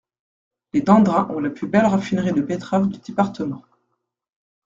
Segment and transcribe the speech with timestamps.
[0.73, 3.61] Les Dandrin ont la plus belle raffinerie de betteraves du département.